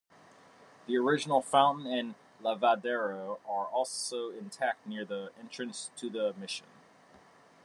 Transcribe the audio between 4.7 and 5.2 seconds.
near